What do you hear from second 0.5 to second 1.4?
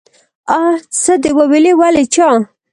آ څه دې